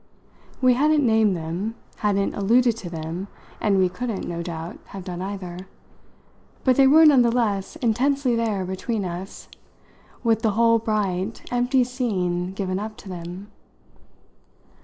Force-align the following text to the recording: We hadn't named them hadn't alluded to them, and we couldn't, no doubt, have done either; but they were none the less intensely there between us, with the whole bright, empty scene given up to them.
We 0.61 0.73
hadn't 0.73 1.05
named 1.05 1.37
them 1.37 1.75
hadn't 1.97 2.33
alluded 2.33 2.75
to 2.77 2.89
them, 2.89 3.27
and 3.61 3.77
we 3.77 3.87
couldn't, 3.87 4.27
no 4.27 4.41
doubt, 4.41 4.79
have 4.85 5.03
done 5.03 5.21
either; 5.21 5.67
but 6.63 6.75
they 6.75 6.87
were 6.87 7.05
none 7.05 7.21
the 7.21 7.29
less 7.29 7.75
intensely 7.75 8.35
there 8.35 8.65
between 8.65 9.05
us, 9.05 9.47
with 10.23 10.41
the 10.41 10.53
whole 10.53 10.79
bright, 10.79 11.43
empty 11.53 11.83
scene 11.83 12.51
given 12.53 12.79
up 12.79 12.97
to 12.97 13.09
them. 13.09 13.51